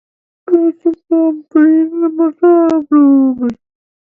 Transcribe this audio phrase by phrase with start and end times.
[0.47, 3.55] Birds sometimes breed in immature plumage.